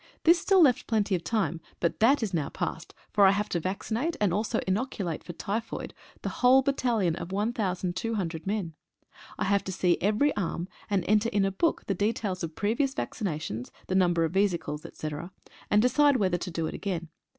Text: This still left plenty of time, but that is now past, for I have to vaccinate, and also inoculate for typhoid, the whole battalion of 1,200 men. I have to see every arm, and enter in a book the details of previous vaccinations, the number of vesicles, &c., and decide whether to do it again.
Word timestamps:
This 0.23 0.41
still 0.41 0.63
left 0.63 0.87
plenty 0.87 1.13
of 1.13 1.23
time, 1.23 1.61
but 1.79 1.99
that 1.99 2.23
is 2.23 2.33
now 2.33 2.49
past, 2.49 2.95
for 3.11 3.27
I 3.27 3.29
have 3.29 3.49
to 3.49 3.59
vaccinate, 3.59 4.17
and 4.19 4.33
also 4.33 4.59
inoculate 4.67 5.23
for 5.23 5.33
typhoid, 5.33 5.93
the 6.23 6.29
whole 6.41 6.63
battalion 6.63 7.15
of 7.17 7.31
1,200 7.31 8.47
men. 8.47 8.73
I 9.37 9.43
have 9.43 9.63
to 9.65 9.71
see 9.71 10.01
every 10.01 10.35
arm, 10.35 10.67
and 10.89 11.05
enter 11.07 11.29
in 11.29 11.45
a 11.45 11.51
book 11.51 11.85
the 11.85 11.93
details 11.93 12.43
of 12.43 12.55
previous 12.55 12.95
vaccinations, 12.95 13.69
the 13.85 13.93
number 13.93 14.23
of 14.25 14.33
vesicles, 14.33 14.87
&c., 14.91 15.09
and 15.69 15.81
decide 15.83 16.17
whether 16.17 16.39
to 16.39 16.49
do 16.49 16.65
it 16.65 16.73
again. 16.73 17.09